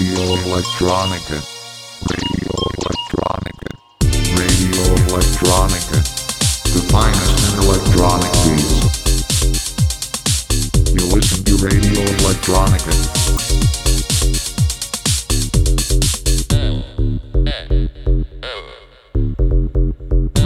[0.00, 1.36] Radio Electronica.
[2.08, 3.68] Radio Electronica.
[4.34, 6.00] Radio Electronica.
[6.72, 8.80] The finest in electronic beats.
[10.94, 12.94] You listen to Radio Electronica.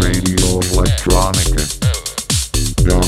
[0.00, 1.62] Radio Electronica.
[2.90, 3.06] On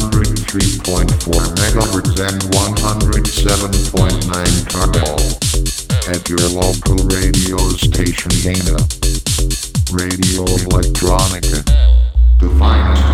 [0.00, 3.62] 103.4 megahertz and 107.9 kernel.
[3.62, 3.81] At your
[6.52, 8.76] local radio station Dana.
[9.90, 11.64] Radio Electronica.
[12.40, 13.11] The finest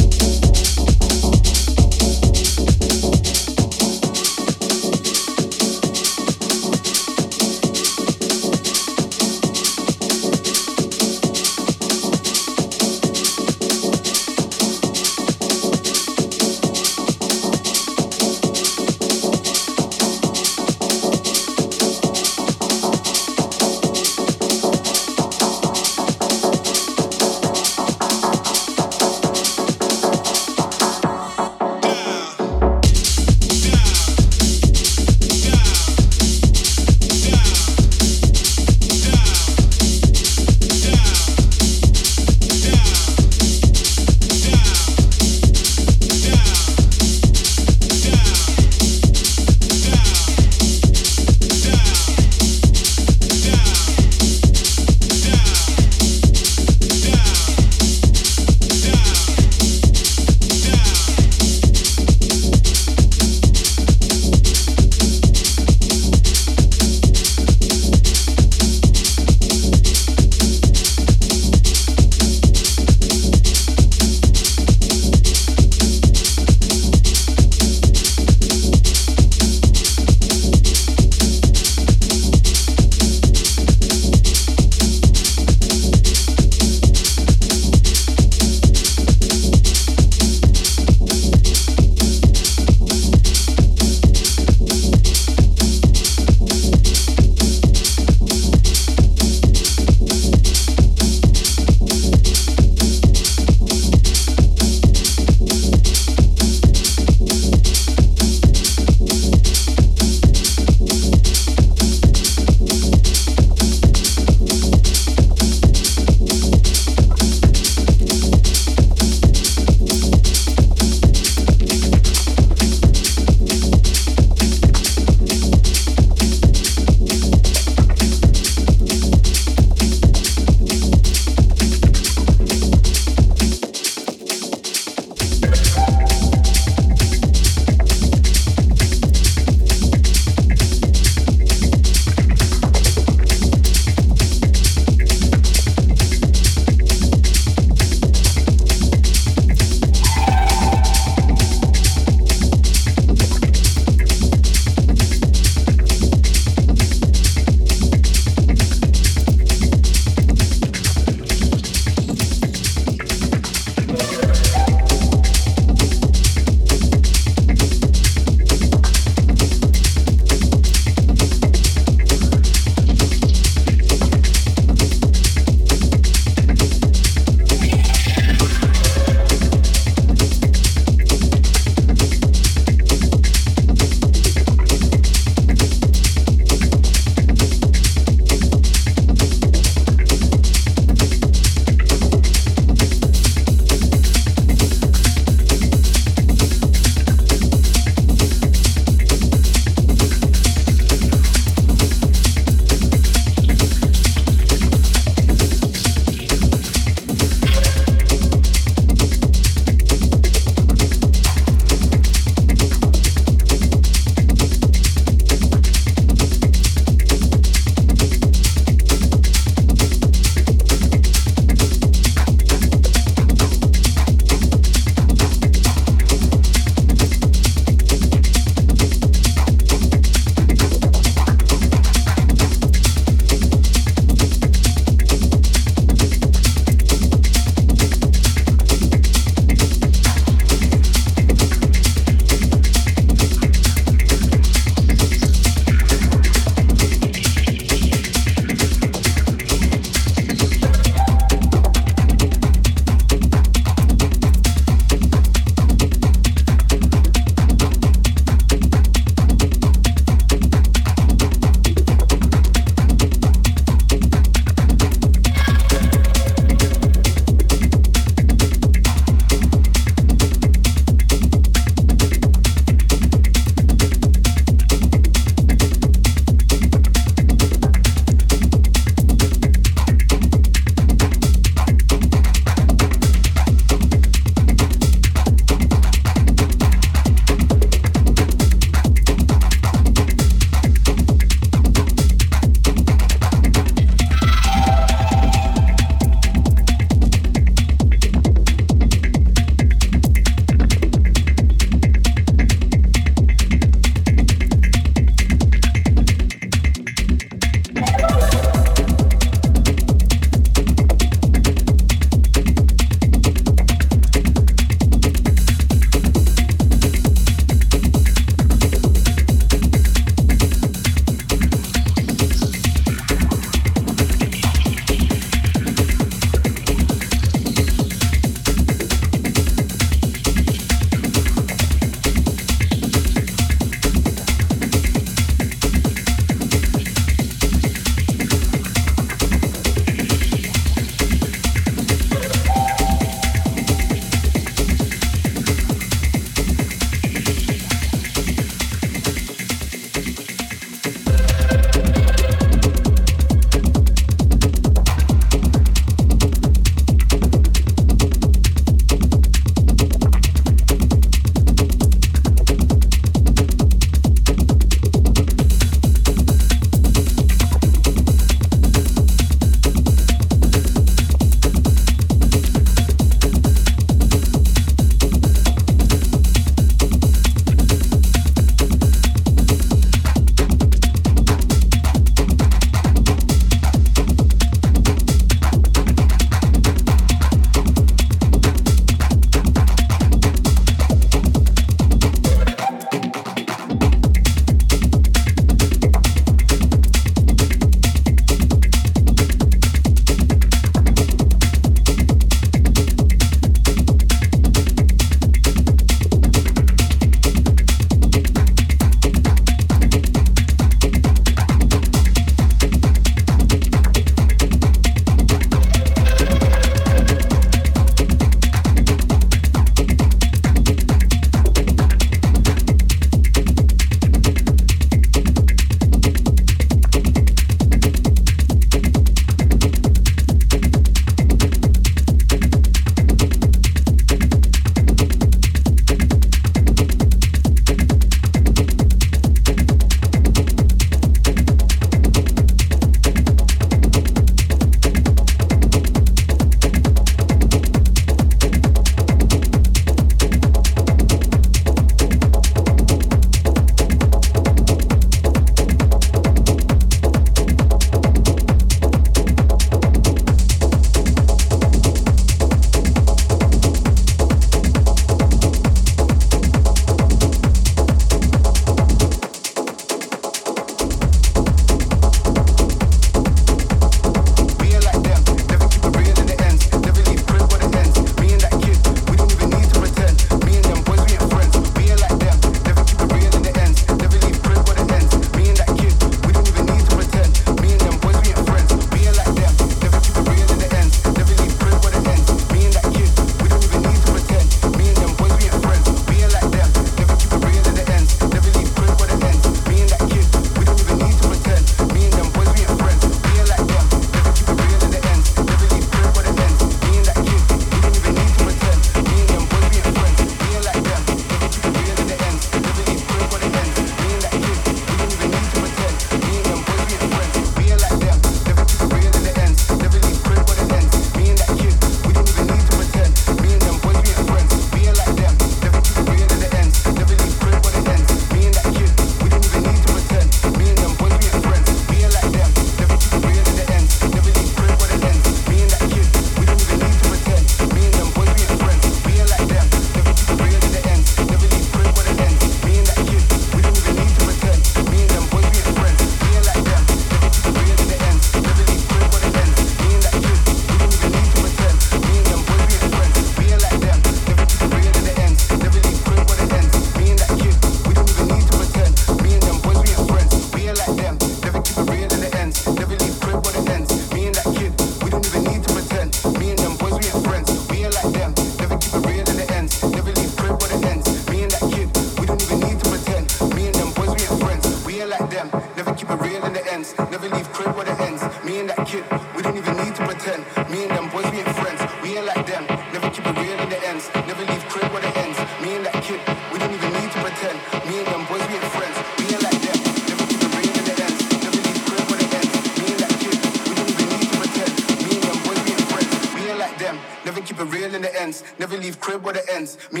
[599.01, 599.77] crib where it ends.
[599.91, 600.00] Me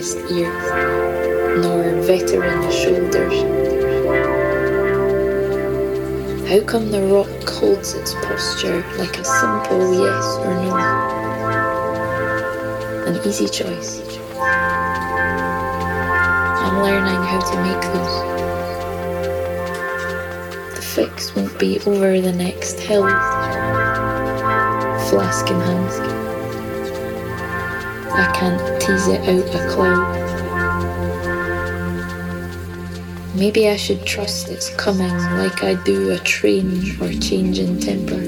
[0.00, 0.52] the earliest ear,
[1.60, 3.42] nor veteran shoulders.
[6.48, 10.76] How come the rock holds its posture like a simple yes or no?
[13.06, 14.00] An easy choice.
[16.62, 18.16] I'm learning how to make those.
[20.76, 23.08] The fix won't be over the next hill.
[25.08, 26.19] Flask in hand.
[28.20, 30.14] I can't tease it out a cloud.
[33.34, 38.20] Maybe I should trust it's coming like I do a train or change in temper.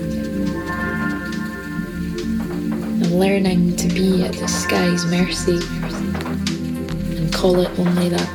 [3.04, 5.60] I'm learning to be at the sky's mercy
[7.18, 8.30] and call it only that.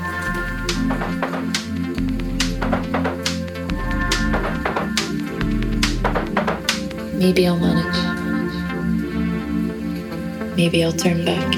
[7.16, 8.07] Maybe I'll manage.
[10.58, 11.57] Maybe I'll turn back.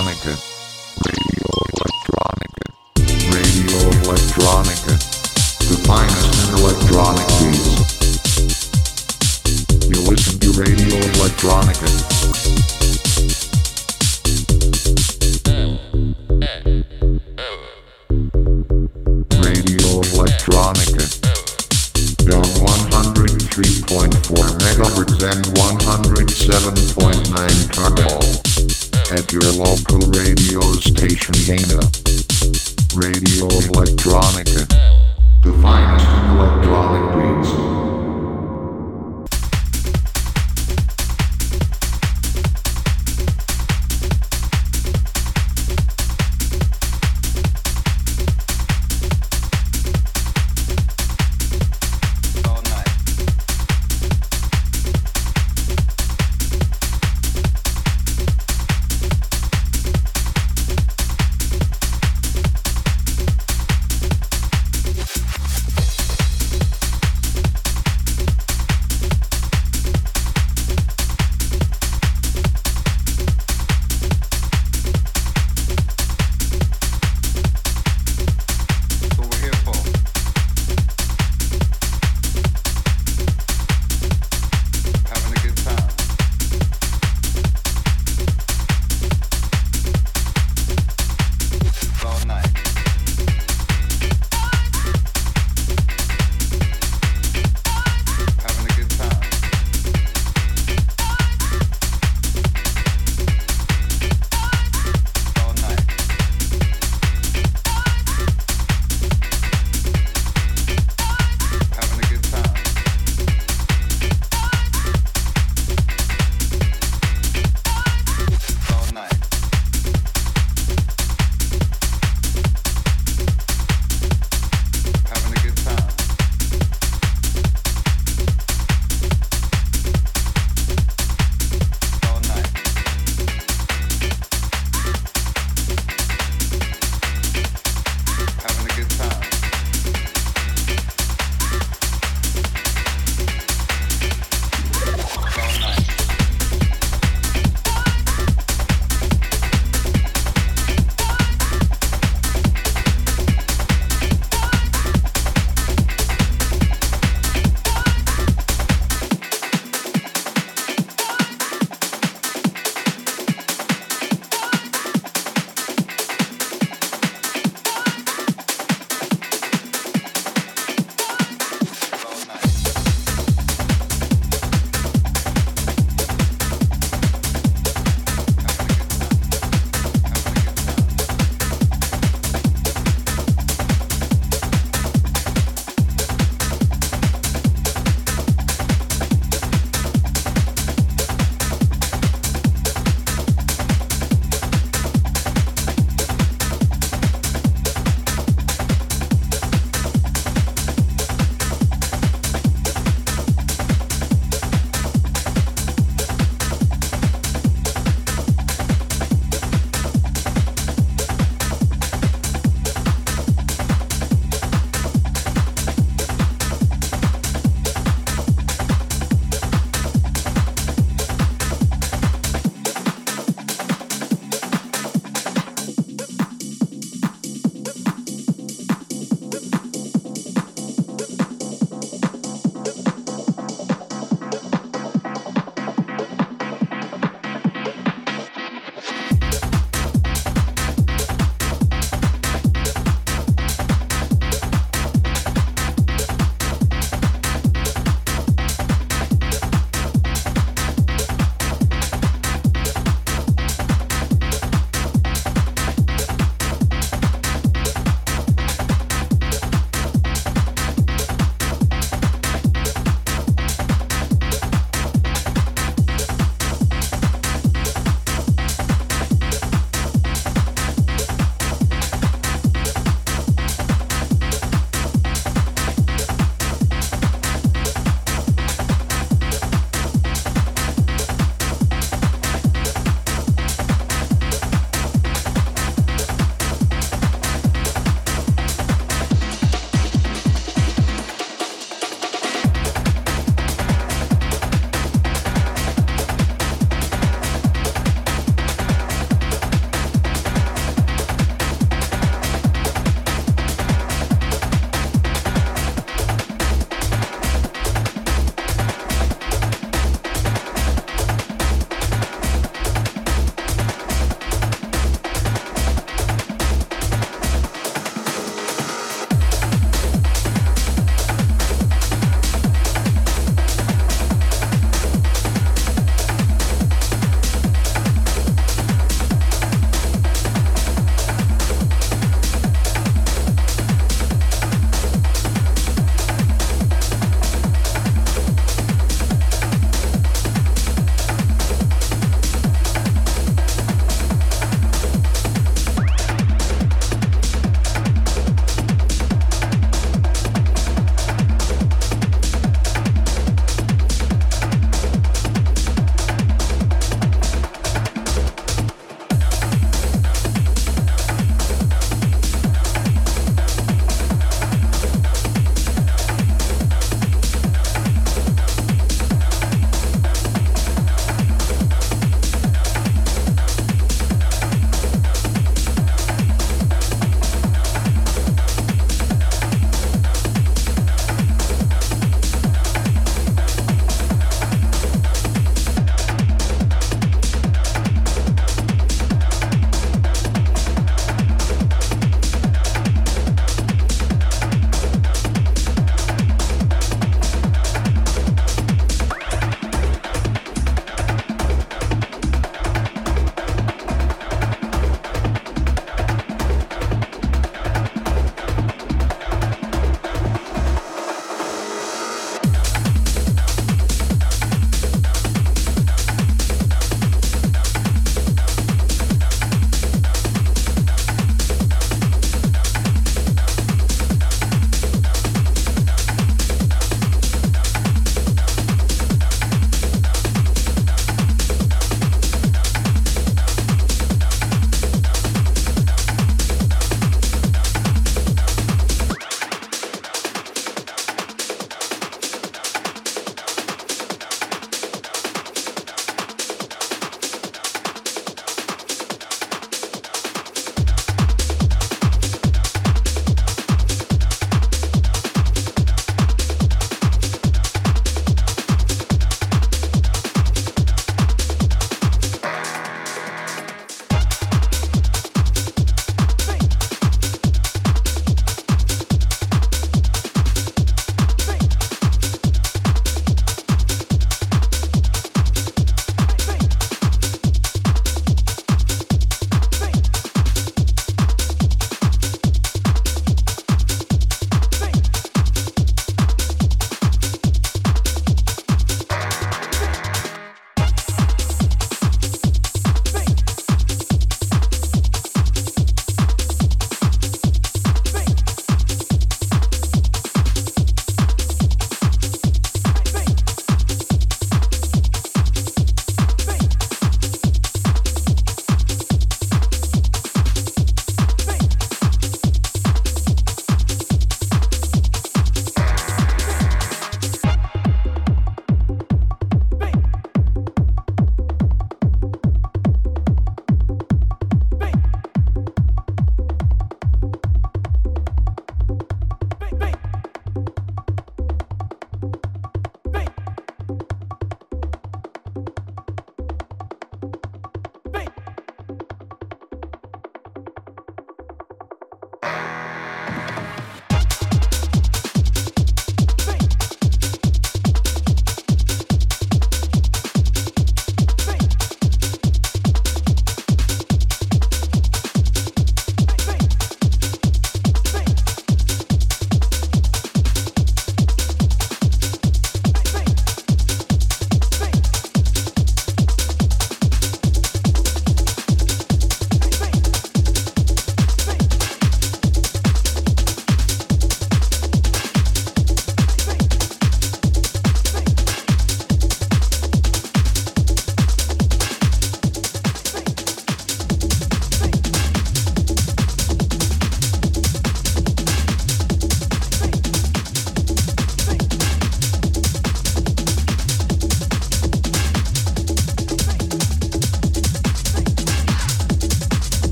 [0.00, 0.49] Electronica.